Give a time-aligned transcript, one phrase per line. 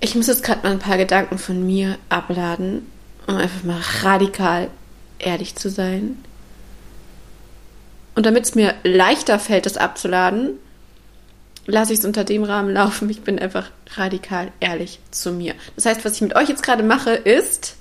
[0.00, 2.90] Ich muss jetzt gerade mal ein paar Gedanken von mir abladen,
[3.26, 4.68] um einfach mal radikal
[5.18, 6.16] ehrlich zu sein.
[8.14, 10.58] Und damit es mir leichter fällt, das abzuladen,
[11.66, 13.08] lasse ich es unter dem Rahmen laufen.
[13.10, 15.54] Ich bin einfach radikal ehrlich zu mir.
[15.76, 17.76] Das heißt, was ich mit euch jetzt gerade mache, ist,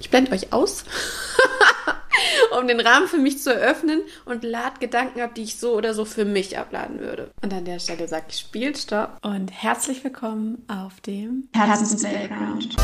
[0.00, 0.84] ich blende euch aus,
[2.58, 5.94] um den Rahmen für mich zu eröffnen und lade Gedanken ab, die ich so oder
[5.94, 7.30] so für mich abladen würde.
[7.42, 12.76] Und an der Stelle sage ich Spielstopp und herzlich willkommen auf dem Herzens Playground.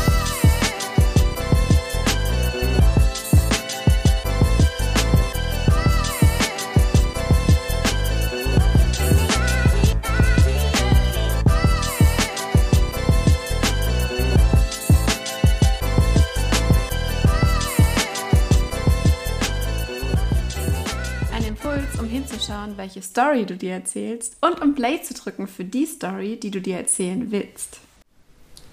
[22.65, 26.51] Hinzuschauen, welche Story du dir erzählst und um Play zu drücken für die Story, die
[26.51, 27.79] du dir erzählen willst.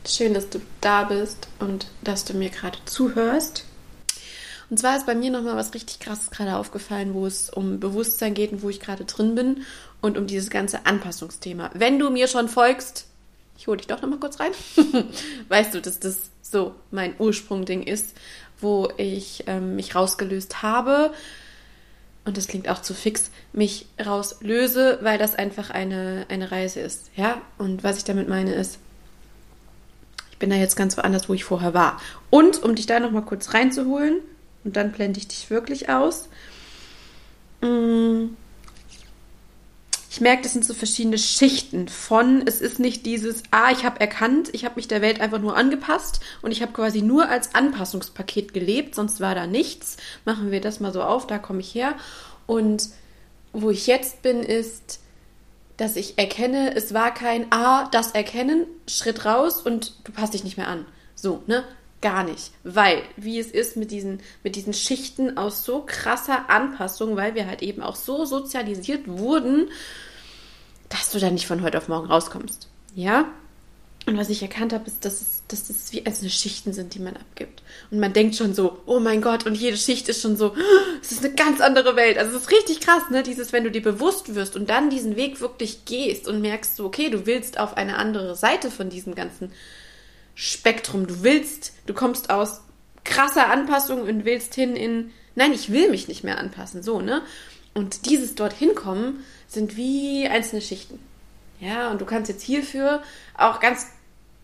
[0.06, 3.64] Schön, dass du da bist und dass du mir gerade zuhörst.
[4.68, 8.34] Und zwar ist bei mir nochmal was richtig krasses gerade aufgefallen, wo es um Bewusstsein
[8.34, 9.64] geht und wo ich gerade drin bin
[10.00, 11.70] und um dieses ganze Anpassungsthema.
[11.74, 13.06] Wenn du mir schon folgst,
[13.58, 14.52] ich hole dich doch nochmal kurz rein,
[15.48, 18.16] weißt du, dass das so mein Ursprungding ist,
[18.60, 21.12] wo ich ähm, mich rausgelöst habe,
[22.24, 27.10] und das klingt auch zu fix, mich rauslöse, weil das einfach eine, eine Reise ist.
[27.16, 28.78] Ja, und was ich damit meine ist,
[30.30, 32.00] ich bin da jetzt ganz woanders, wo ich vorher war.
[32.30, 34.20] Und um dich da nochmal kurz reinzuholen,
[34.64, 36.28] und dann blende ich dich wirklich aus.
[37.60, 38.36] Mh, mm,
[40.12, 43.98] ich merke, das sind so verschiedene Schichten von, es ist nicht dieses, ah, ich habe
[43.98, 47.54] erkannt, ich habe mich der Welt einfach nur angepasst und ich habe quasi nur als
[47.54, 49.96] Anpassungspaket gelebt, sonst war da nichts.
[50.26, 51.94] Machen wir das mal so auf, da komme ich her.
[52.46, 52.90] Und
[53.54, 55.00] wo ich jetzt bin, ist,
[55.78, 60.44] dass ich erkenne, es war kein, ah, das Erkennen, Schritt raus und du passt dich
[60.44, 60.84] nicht mehr an.
[61.14, 61.64] So, ne?
[62.02, 62.50] Gar nicht.
[62.64, 67.46] Weil, wie es ist mit diesen, mit diesen Schichten aus so krasser Anpassung, weil wir
[67.46, 69.68] halt eben auch so sozialisiert wurden,
[70.92, 72.68] dass du da nicht von heute auf morgen rauskommst.
[72.94, 73.30] Ja?
[74.04, 76.98] Und was ich erkannt habe, ist, dass es, dass es wie einzelne Schichten sind, die
[76.98, 77.62] man abgibt.
[77.90, 80.54] Und man denkt schon so, oh mein Gott, und jede Schicht ist schon so,
[81.00, 82.18] es ist eine ganz andere Welt.
[82.18, 83.22] Also es ist richtig krass, ne?
[83.22, 86.84] Dieses, wenn du dir bewusst wirst und dann diesen Weg wirklich gehst und merkst so,
[86.84, 89.52] okay, du willst auf eine andere Seite von diesem ganzen
[90.34, 91.06] Spektrum.
[91.06, 92.60] Du willst, du kommst aus
[93.04, 97.22] krasser Anpassung und willst hin in, nein, ich will mich nicht mehr anpassen, so, ne?
[97.72, 99.24] Und dieses dorthin kommen
[99.54, 100.98] sind wie einzelne Schichten.
[101.60, 103.02] Ja, und du kannst jetzt hierfür
[103.36, 103.86] auch ganz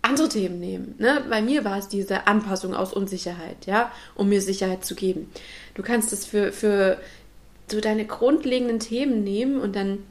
[0.02, 0.94] andere Themen nehmen.
[0.98, 1.24] Ne?
[1.28, 5.30] Bei mir war es diese Anpassung aus Unsicherheit, ja, um mir Sicherheit zu geben.
[5.74, 6.98] Du kannst es für, für
[7.70, 10.04] so deine grundlegenden Themen nehmen und dann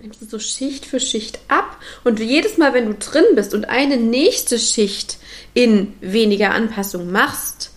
[0.00, 3.68] nimmst du so Schicht für Schicht ab und jedes Mal, wenn du drin bist und
[3.68, 5.18] eine nächste Schicht
[5.54, 7.72] in weniger Anpassung machst,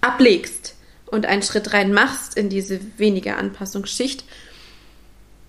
[0.00, 4.24] ablegst und einen Schritt rein machst in diese weniger Anpassungsschicht,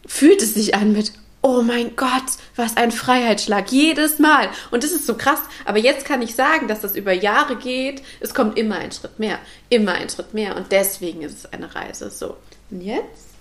[0.06, 1.14] fühlt es sich an mit
[1.46, 2.24] Oh mein Gott,
[2.56, 3.69] was ein Freiheitsschlag.
[3.69, 4.50] Jedes Mal.
[4.72, 5.41] Und das ist so krass.
[5.66, 8.02] Aber jetzt kann ich sagen, dass das über Jahre geht.
[8.22, 9.40] Es kommt immer ein Schritt mehr.
[9.69, 10.56] Immer ein Schritt mehr.
[10.56, 12.09] Und deswegen ist es eine Reise.
[12.09, 12.38] So.
[12.72, 13.34] Und jetzt?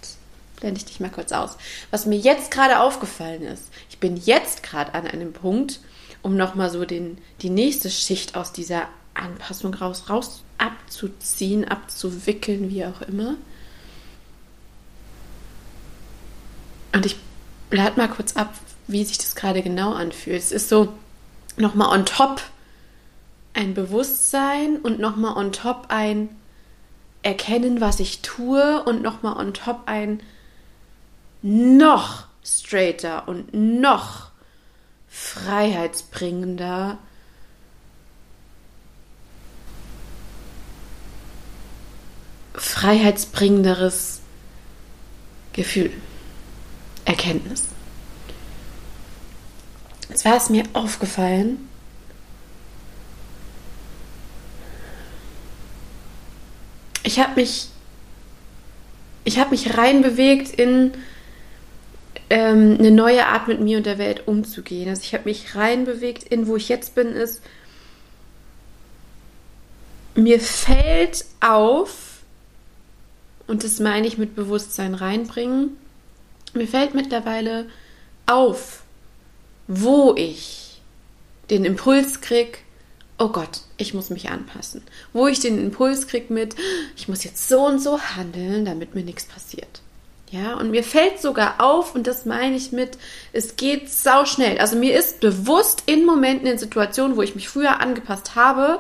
[0.63, 1.59] blende ich dich mal kurz aus.
[1.91, 5.81] Was mir jetzt gerade aufgefallen ist, ich bin jetzt gerade an einem Punkt,
[6.23, 12.87] um nochmal so den, die nächste Schicht aus dieser Anpassung raus, raus abzuziehen, abzuwickeln, wie
[12.87, 13.35] auch immer.
[16.93, 17.17] Und ich
[17.71, 18.55] lade mal kurz ab,
[18.87, 20.39] wie sich das gerade genau anfühlt.
[20.39, 20.93] Es ist so
[21.57, 22.43] nochmal on top
[23.55, 26.29] ein Bewusstsein und nochmal on top ein
[27.23, 30.21] Erkennen, was ich tue und nochmal on top ein
[31.43, 34.31] noch straighter und noch
[35.09, 36.99] freiheitsbringender
[42.55, 44.21] freiheitsbringenderes
[45.53, 45.91] Gefühl,
[47.05, 47.65] Erkenntnis.
[50.09, 51.69] Jetzt war es mir aufgefallen,
[57.03, 57.69] ich habe mich
[59.25, 60.93] ich habe mich reinbewegt in
[62.31, 64.89] ähm, eine neue Art mit mir und der Welt umzugehen.
[64.89, 67.43] Also ich habe mich reinbewegt in, wo ich jetzt bin, ist,
[70.15, 72.21] mir fällt auf,
[73.47, 75.77] und das meine ich mit Bewusstsein reinbringen,
[76.55, 77.67] mir fällt mittlerweile
[78.27, 78.83] auf,
[79.67, 80.81] wo ich
[81.51, 82.59] den Impuls kriege,
[83.19, 84.83] oh Gott, ich muss mich anpassen.
[85.13, 86.57] Wo ich den Impuls kriege mit,
[86.97, 89.81] ich muss jetzt so und so handeln, damit mir nichts passiert.
[90.31, 92.97] Ja, und mir fällt sogar auf, und das meine ich mit,
[93.35, 94.59] es geht sau schnell.
[94.59, 98.79] Also mir ist bewusst in Momenten, in Situationen, wo ich mich früher angepasst habe,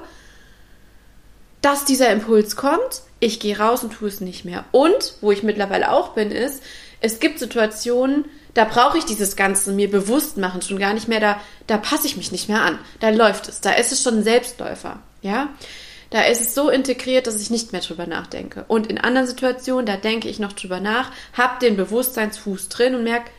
[1.60, 4.64] dass dieser Impuls kommt, ich gehe raus und tue es nicht mehr.
[4.72, 6.62] Und wo ich mittlerweile auch bin, ist,
[7.02, 11.20] es gibt Situationen, da brauche ich dieses Ganze mir bewusst machen schon gar nicht mehr,
[11.20, 12.78] da, da passe ich mich nicht mehr an.
[13.00, 15.00] Da läuft es, da ist es schon ein Selbstläufer.
[15.22, 15.48] Ja,
[16.10, 18.64] da ist es so integriert, dass ich nicht mehr drüber nachdenke.
[18.68, 23.04] Und in anderen Situationen, da denke ich noch drüber nach, habe den Bewusstseinsfuß drin und
[23.04, 23.30] merke,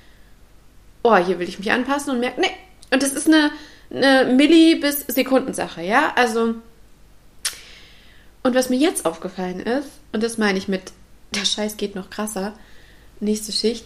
[1.03, 2.51] oh, hier will ich mich anpassen und merke, nee.
[2.91, 3.51] Und das ist eine,
[3.91, 6.13] eine Milli- bis Sekundensache, ja?
[6.15, 6.55] Also,
[8.41, 10.91] und was mir jetzt aufgefallen ist, und das meine ich mit,
[11.35, 12.53] der Scheiß geht noch krasser,
[13.19, 13.85] nächste Schicht,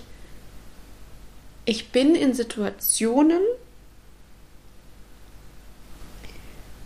[1.65, 3.41] ich bin in Situationen,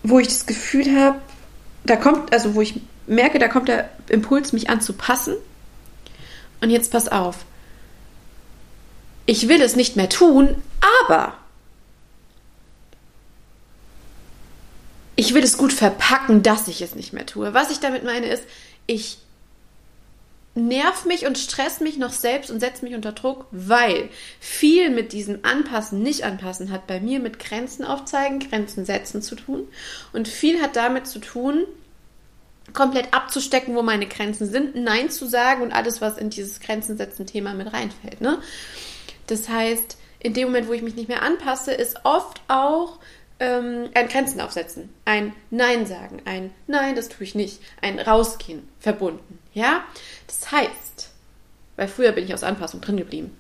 [0.03, 1.21] wo ich das Gefühl habe,
[1.83, 5.35] da kommt, also wo ich merke, da kommt der Impuls, mich anzupassen.
[6.61, 7.45] Und jetzt pass auf.
[9.25, 10.61] Ich will es nicht mehr tun,
[11.05, 11.33] aber
[15.15, 17.53] ich will es gut verpacken, dass ich es nicht mehr tue.
[17.53, 18.43] Was ich damit meine ist,
[18.87, 19.19] ich
[20.53, 24.09] nerv mich und stress mich noch selbst und setze mich unter Druck, weil
[24.39, 29.35] viel mit diesem Anpassen, nicht anpassen hat bei mir mit Grenzen aufzeigen, Grenzen setzen zu
[29.35, 29.67] tun
[30.11, 31.65] und viel hat damit zu tun,
[32.73, 36.97] komplett abzustecken, wo meine Grenzen sind, Nein zu sagen und alles, was in dieses Grenzen
[36.97, 38.21] setzen Thema mit reinfällt.
[38.21, 38.39] Ne?
[39.27, 42.99] Das heißt, in dem Moment, wo ich mich nicht mehr anpasse, ist oft auch
[43.39, 48.67] ähm, ein Grenzen aufsetzen, ein Nein sagen, ein Nein, das tue ich nicht, ein Rausgehen
[48.79, 49.39] verbunden.
[49.53, 49.83] Ja,
[50.27, 51.09] das heißt,
[51.75, 53.35] weil früher bin ich aus Anpassung drin geblieben.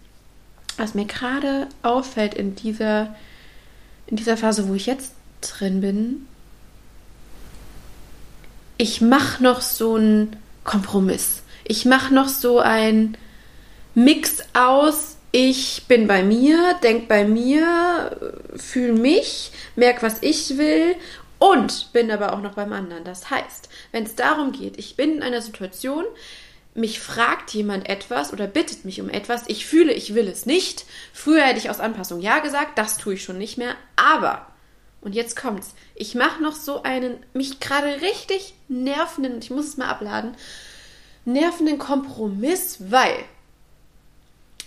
[0.77, 3.15] Was mir gerade auffällt in dieser,
[4.07, 6.27] in dieser Phase, wo ich jetzt drin bin,
[8.77, 11.43] ich mache noch so einen Kompromiss.
[11.63, 13.15] Ich mache noch so ein
[13.93, 18.17] Mix aus, ich bin bei mir, denk bei mir,
[18.55, 20.95] fühle mich, merk, was ich will
[21.41, 23.03] und bin aber auch noch beim anderen.
[23.03, 26.05] Das heißt, wenn es darum geht, ich bin in einer Situation,
[26.75, 30.85] mich fragt jemand etwas oder bittet mich um etwas, ich fühle, ich will es nicht.
[31.13, 34.45] Früher hätte ich aus Anpassung Ja gesagt, das tue ich schon nicht mehr, aber,
[35.01, 39.77] und jetzt kommt's, ich mache noch so einen, mich gerade richtig nervenden, ich muss es
[39.77, 40.35] mal abladen,
[41.25, 43.15] nervenden Kompromiss, weil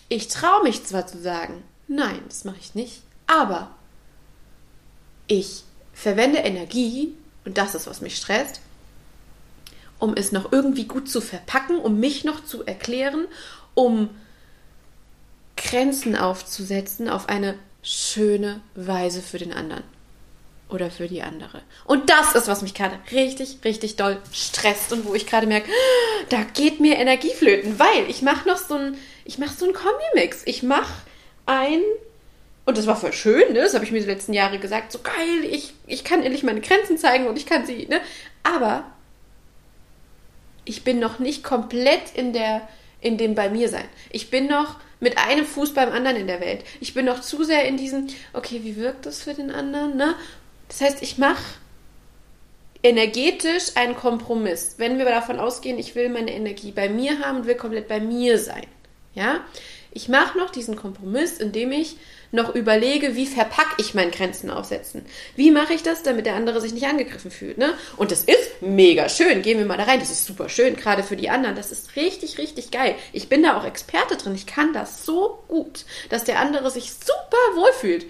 [0.08, 3.70] ich traue mich zwar zu sagen, nein, das mache ich nicht, aber
[5.28, 5.62] ich
[5.94, 7.14] verwende Energie,
[7.44, 8.60] und das ist, was mich stresst,
[9.98, 13.26] um es noch irgendwie gut zu verpacken, um mich noch zu erklären,
[13.74, 14.10] um
[15.56, 19.84] Grenzen aufzusetzen auf eine schöne Weise für den anderen
[20.68, 21.62] oder für die andere.
[21.84, 25.70] Und das ist, was mich gerade richtig, richtig doll stresst und wo ich gerade merke,
[26.30, 29.74] da geht mir Energie flöten, weil ich mache noch so ein, ich mache so einen
[29.74, 30.42] Kombi-Mix.
[30.46, 30.92] Ich mache
[31.46, 31.80] ein
[32.66, 33.60] und das war voll schön, ne?
[33.60, 34.92] Das habe ich mir die letzten Jahre gesagt.
[34.92, 38.00] So geil, ich, ich kann endlich meine Grenzen zeigen und ich kann sie, ne?
[38.42, 38.84] Aber
[40.64, 42.66] ich bin noch nicht komplett in der
[43.00, 43.84] in dem bei mir sein.
[44.10, 46.64] Ich bin noch mit einem Fuß beim anderen in der Welt.
[46.80, 50.14] Ich bin noch zu sehr in diesem, okay, wie wirkt das für den anderen, ne?
[50.68, 51.42] Das heißt, ich mache
[52.82, 54.76] energetisch einen Kompromiss.
[54.78, 58.00] Wenn wir davon ausgehen, ich will meine Energie bei mir haben und will komplett bei
[58.00, 58.66] mir sein,
[59.14, 59.40] ja?
[59.94, 61.96] Ich mache noch diesen Kompromiss, indem ich
[62.32, 65.06] noch überlege, wie verpacke ich meine Grenzen aufsetzen?
[65.36, 67.58] Wie mache ich das, damit der andere sich nicht angegriffen fühlt?
[67.58, 67.74] Ne?
[67.96, 69.42] Und das ist mega schön.
[69.42, 70.00] Gehen wir mal da rein.
[70.00, 71.54] Das ist super schön, gerade für die anderen.
[71.54, 72.96] Das ist richtig, richtig geil.
[73.12, 74.34] Ich bin da auch Experte drin.
[74.34, 78.04] Ich kann das so gut, dass der andere sich super wohlfühlt.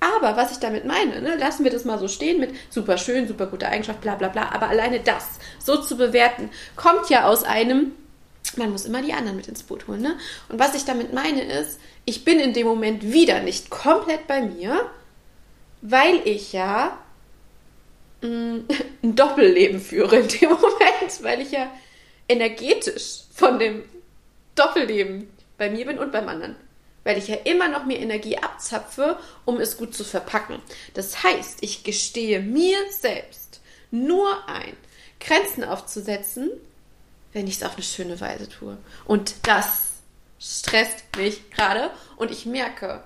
[0.00, 3.26] Aber was ich damit meine, ne, lassen wir das mal so stehen mit super schön,
[3.26, 4.50] super gute Eigenschaft, bla bla bla.
[4.52, 5.24] Aber alleine das
[5.64, 7.92] so zu bewerten, kommt ja aus einem,
[8.56, 10.02] man muss immer die anderen mit ins Boot holen.
[10.02, 10.18] Ne?
[10.48, 14.42] Und was ich damit meine ist, ich bin in dem Moment wieder nicht komplett bei
[14.42, 14.90] mir,
[15.82, 16.98] weil ich ja
[18.22, 18.58] mm,
[19.02, 21.70] ein Doppelleben führe in dem Moment, weil ich ja
[22.28, 23.84] energetisch von dem
[24.54, 26.56] Doppelleben bei mir bin und beim anderen.
[27.04, 30.60] Weil ich ja immer noch mir Energie abzapfe, um es gut zu verpacken.
[30.94, 34.76] Das heißt, ich gestehe mir selbst nur ein,
[35.20, 36.50] Grenzen aufzusetzen,
[37.32, 38.76] wenn ich es auf eine schöne Weise tue.
[39.04, 39.88] Und das
[40.40, 43.02] stresst mich gerade und ich merke,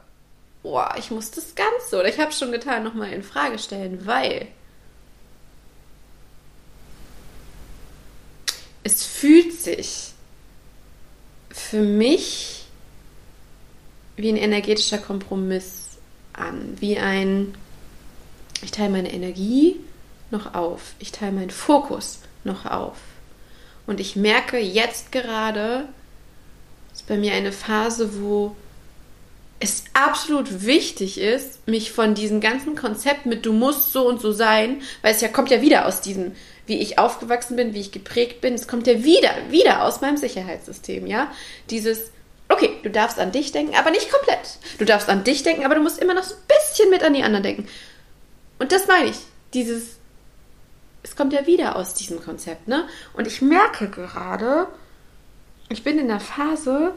[0.62, 4.49] boah, ich muss das Ganze oder ich habe schon getan, nochmal in Frage stellen, weil
[8.85, 10.12] es fühlt sich
[11.50, 12.67] für mich
[14.17, 15.99] wie ein energetischer Kompromiss
[16.33, 17.55] an, wie ein,
[18.62, 19.81] ich teile meine Energie
[20.31, 22.97] noch auf, ich teile meinen Fokus noch auf.
[23.86, 25.88] Und ich merke jetzt gerade,
[26.92, 28.54] ist bei mir eine Phase, wo
[29.62, 34.32] es absolut wichtig ist, mich von diesem ganzen Konzept mit du musst so und so
[34.32, 36.32] sein, weil es ja kommt ja wieder aus diesem,
[36.66, 40.16] wie ich aufgewachsen bin, wie ich geprägt bin, es kommt ja wieder, wieder aus meinem
[40.16, 41.30] Sicherheitssystem, ja?
[41.70, 42.10] Dieses,
[42.48, 44.58] okay, du darfst an dich denken, aber nicht komplett.
[44.78, 47.14] Du darfst an dich denken, aber du musst immer noch so ein bisschen mit an
[47.14, 47.68] die anderen denken.
[48.58, 49.16] Und das meine ich,
[49.54, 49.96] dieses,
[51.02, 52.87] es kommt ja wieder aus diesem Konzept, ne?
[53.14, 54.68] Und ich merke gerade,
[55.68, 56.94] ich bin in der Phase,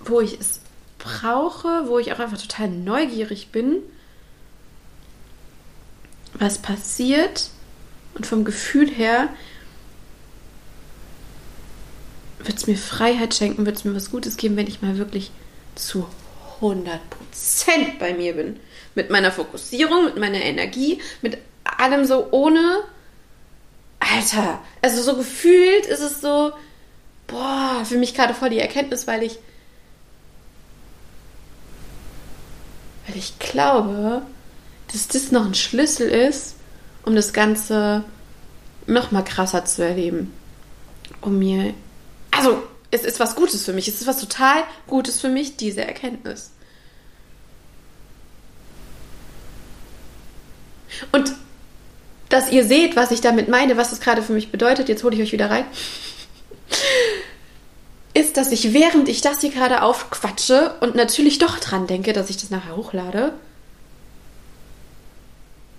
[0.00, 0.60] wo ich es
[0.98, 3.82] brauche, wo ich auch einfach total neugierig bin,
[6.34, 7.50] was passiert
[8.14, 9.28] und vom Gefühl her
[12.38, 15.30] wird es mir Freiheit schenken, wird es mir was Gutes geben, wenn ich mal wirklich
[15.74, 16.06] zu
[16.60, 16.98] 100%
[17.98, 18.58] bei mir bin.
[18.94, 21.38] Mit meiner Fokussierung, mit meiner Energie, mit
[21.80, 22.82] allem so ohne.
[23.98, 26.52] Alter, also so gefühlt ist es so,
[27.26, 29.38] boah, für mich gerade voll die Erkenntnis, weil ich
[33.10, 34.22] Weil ich glaube,
[34.92, 36.54] dass das noch ein Schlüssel ist,
[37.04, 38.04] um das Ganze
[38.86, 40.32] noch mal krasser zu erleben.
[41.20, 41.74] Um mir.
[42.30, 43.88] Also, es ist was Gutes für mich.
[43.88, 46.52] Es ist was total Gutes für mich, diese Erkenntnis.
[51.10, 51.34] Und
[52.30, 55.14] dass ihr seht, was ich damit meine, was es gerade für mich bedeutet, jetzt hole
[55.14, 55.66] ich euch wieder rein
[58.14, 62.30] ist, dass ich während ich das hier gerade aufquatsche und natürlich doch dran denke, dass
[62.30, 63.32] ich das nachher hochlade,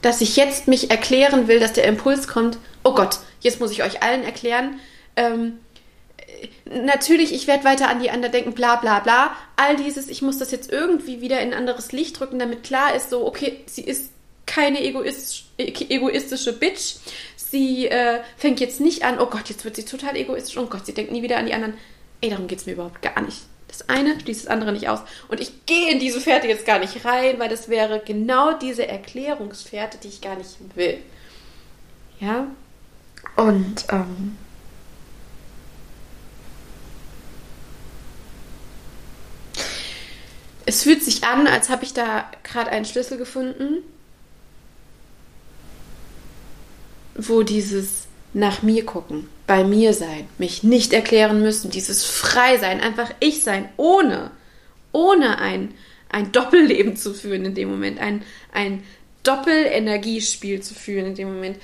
[0.02, 3.84] dass ich jetzt mich erklären will, dass der Impuls kommt, oh Gott, jetzt muss ich
[3.84, 4.80] euch allen erklären,
[5.16, 5.60] ähm,
[6.66, 9.36] natürlich, ich werde weiter an die anderen denken, bla bla bla.
[9.58, 12.96] All dieses, ich muss das jetzt irgendwie wieder in ein anderes Licht drücken, damit klar
[12.96, 14.10] ist, so, okay, sie ist
[14.46, 16.96] keine egoistisch, egoistische Bitch.
[17.36, 20.86] Sie äh, fängt jetzt nicht an, oh Gott, jetzt wird sie total egoistisch, oh Gott,
[20.86, 21.76] sie denkt nie wieder an die anderen.
[22.22, 23.40] Ey, darum geht es mir überhaupt gar nicht.
[23.68, 25.00] Das eine schließt das andere nicht aus.
[25.30, 28.88] Und ich gehe in diese Fährte jetzt gar nicht rein, weil das wäre genau diese
[28.88, 30.98] Erklärungsfährte, die ich gar nicht will.
[32.20, 32.48] Ja?
[33.38, 34.38] Und ähm,
[40.66, 43.84] es fühlt sich an, als habe ich da gerade einen Schlüssel gefunden,
[47.28, 52.80] wo dieses nach mir gucken, bei mir sein, mich nicht erklären müssen, dieses frei sein,
[52.80, 54.32] einfach ich sein, ohne,
[54.92, 55.74] ohne ein,
[56.10, 58.24] ein Doppelleben zu führen in dem Moment, ein,
[58.54, 58.84] ein
[59.24, 61.58] Doppelenergiespiel zu führen in dem Moment.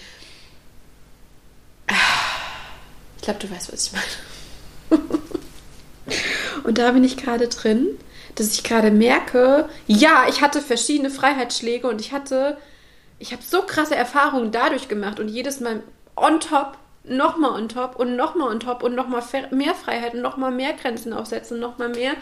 [3.16, 5.04] Ich glaube, du weißt, was ich meine.
[6.64, 7.88] Und da bin ich gerade drin,
[8.36, 12.58] dass ich gerade merke, ja, ich hatte verschiedene Freiheitsschläge und ich hatte,
[13.20, 15.84] ich habe so krasse Erfahrungen dadurch gemacht und jedes Mal
[16.16, 20.52] on top, nochmal on top und nochmal on top und nochmal mehr Freiheit und nochmal
[20.52, 22.14] mehr Grenzen aufsetzen nochmal mehr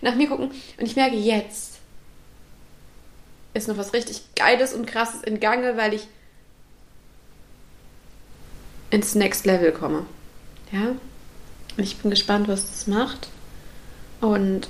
[0.00, 0.50] nach mir gucken.
[0.78, 1.78] Und ich merke, jetzt
[3.54, 6.08] ist noch was richtig Geiles und Krasses in Gange, weil ich
[8.90, 10.06] ins Next Level komme.
[10.72, 10.96] Ja?
[11.76, 13.28] Ich bin gespannt, was das macht.
[14.20, 14.68] Und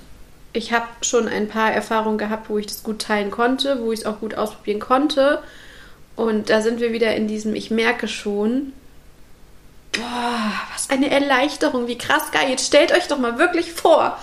[0.55, 4.01] ich habe schon ein paar Erfahrungen gehabt, wo ich das gut teilen konnte, wo ich
[4.01, 5.43] es auch gut ausprobieren konnte.
[6.17, 8.73] Und da sind wir wieder in diesem, ich merke schon,
[9.93, 12.49] boah, was eine Erleichterung, wie krass geil.
[12.49, 14.17] Jetzt stellt euch doch mal wirklich vor,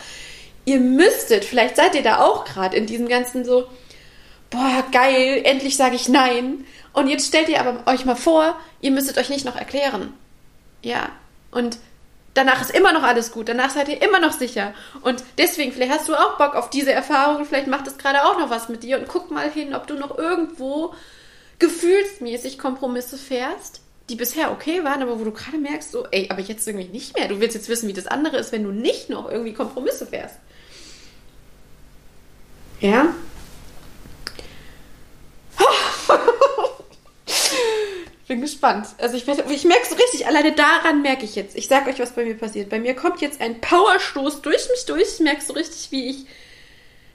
[0.64, 3.68] ihr müsstet, vielleicht seid ihr da auch gerade in diesem ganzen so,
[4.50, 6.64] boah, geil, endlich sage ich nein.
[6.94, 10.14] Und jetzt stellt ihr aber euch mal vor, ihr müsstet euch nicht noch erklären.
[10.82, 11.10] Ja,
[11.52, 11.78] und
[12.34, 14.74] danach ist immer noch alles gut, danach seid ihr immer noch sicher.
[15.02, 18.40] Und deswegen, vielleicht hast du auch Bock auf diese Erfahrung, vielleicht macht es gerade auch
[18.40, 20.94] noch was mit dir und guck mal hin, ob du noch irgendwo
[21.60, 26.42] gefühlsmäßig Kompromisse fährst, die bisher okay waren, aber wo du gerade merkst, so, ey, aber
[26.42, 27.28] jetzt irgendwie nicht mehr.
[27.28, 30.36] Du willst jetzt wissen, wie das andere ist, wenn du nicht noch irgendwie Kompromisse fährst.
[32.80, 33.14] Ja?
[38.32, 38.88] Bin gespannt.
[38.98, 41.58] Also ich, ich merke so richtig, alleine daran merke ich jetzt.
[41.58, 42.70] Ich sage euch, was bei mir passiert.
[42.70, 45.16] Bei mir kommt jetzt ein Powerstoß durch mich durch.
[45.16, 46.26] Ich merke so richtig, wie ich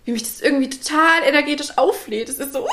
[0.05, 2.29] wie mich das irgendwie total energetisch auflädt.
[2.29, 2.69] Es ist so, uh,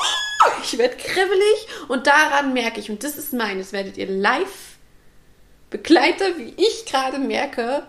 [0.62, 4.76] ich werde kribbelig und daran merke ich, und das ist meines, werdet ihr live
[5.70, 7.82] begleiter, wie ich gerade merke,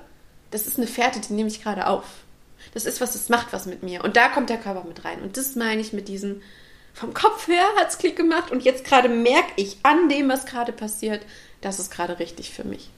[0.52, 2.06] das ist eine Fährte, die nehme ich gerade auf.
[2.74, 4.04] Das ist was, das macht was mit mir.
[4.04, 5.22] Und da kommt der Körper mit rein.
[5.22, 6.42] Und das meine ich mit diesem,
[6.96, 10.46] vom Kopf her hat es Klick gemacht und jetzt gerade merke ich an dem, was
[10.46, 11.22] gerade passiert,
[11.60, 12.90] das ist gerade richtig für mich.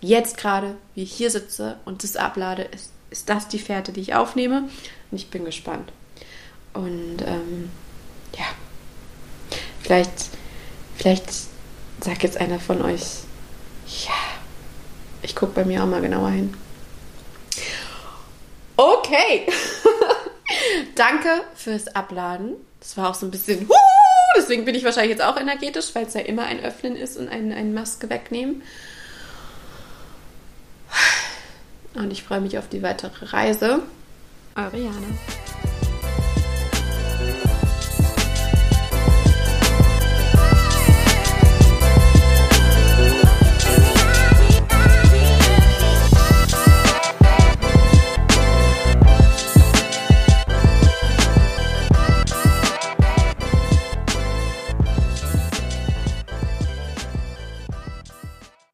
[0.00, 4.00] Jetzt gerade, wie ich hier sitze und das ablade, ist, ist das die Fährte, die
[4.00, 4.68] ich aufnehme.
[5.10, 5.92] Und ich bin gespannt.
[6.74, 7.70] Und ähm,
[8.36, 8.44] ja,
[9.82, 10.30] vielleicht,
[10.96, 11.28] vielleicht
[12.00, 13.22] sagt jetzt einer von euch,
[14.04, 14.14] ja,
[15.22, 16.54] ich gucke bei mir auch mal genauer hin.
[18.76, 19.46] Okay.
[20.94, 22.56] Danke fürs Abladen.
[22.88, 23.68] Das war auch so ein bisschen.
[24.34, 27.28] Deswegen bin ich wahrscheinlich jetzt auch energetisch, weil es ja immer ein Öffnen ist und
[27.28, 28.62] ein, ein Maske wegnehmen.
[31.92, 33.82] Und ich freue mich auf die weitere Reise.
[34.56, 35.06] Eure Jana.